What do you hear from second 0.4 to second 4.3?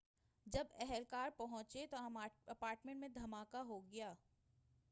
جب اہلکار پہنچنے تو اپارٹمنٹ میں دھماکہ ہو گیا